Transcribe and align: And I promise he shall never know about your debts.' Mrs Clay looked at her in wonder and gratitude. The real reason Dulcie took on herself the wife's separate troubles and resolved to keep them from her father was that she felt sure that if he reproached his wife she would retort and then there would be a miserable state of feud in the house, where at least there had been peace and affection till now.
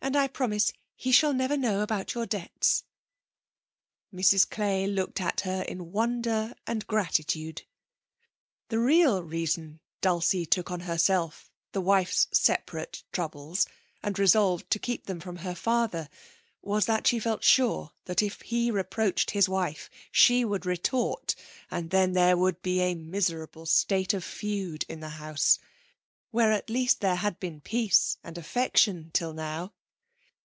And 0.00 0.14
I 0.14 0.28
promise 0.28 0.72
he 0.94 1.10
shall 1.10 1.32
never 1.34 1.56
know 1.56 1.80
about 1.80 2.14
your 2.14 2.26
debts.' 2.26 2.84
Mrs 4.14 4.48
Clay 4.48 4.86
looked 4.86 5.20
at 5.20 5.40
her 5.40 5.62
in 5.62 5.90
wonder 5.90 6.54
and 6.64 6.86
gratitude. 6.86 7.62
The 8.68 8.78
real 8.78 9.24
reason 9.24 9.80
Dulcie 10.02 10.46
took 10.46 10.70
on 10.70 10.78
herself 10.80 11.50
the 11.72 11.80
wife's 11.80 12.28
separate 12.32 13.02
troubles 13.10 13.66
and 14.00 14.16
resolved 14.16 14.70
to 14.70 14.78
keep 14.78 15.06
them 15.06 15.18
from 15.18 15.38
her 15.38 15.56
father 15.56 16.08
was 16.62 16.86
that 16.86 17.08
she 17.08 17.18
felt 17.18 17.42
sure 17.42 17.90
that 18.04 18.22
if 18.22 18.42
he 18.42 18.70
reproached 18.70 19.32
his 19.32 19.48
wife 19.48 19.90
she 20.12 20.44
would 20.44 20.64
retort 20.64 21.34
and 21.68 21.90
then 21.90 22.12
there 22.12 22.36
would 22.36 22.62
be 22.62 22.80
a 22.80 22.94
miserable 22.94 23.66
state 23.66 24.14
of 24.14 24.22
feud 24.22 24.84
in 24.88 25.00
the 25.00 25.08
house, 25.18 25.58
where 26.30 26.52
at 26.52 26.70
least 26.70 27.00
there 27.00 27.16
had 27.16 27.40
been 27.40 27.60
peace 27.60 28.18
and 28.22 28.38
affection 28.38 29.10
till 29.12 29.32
now. 29.32 29.72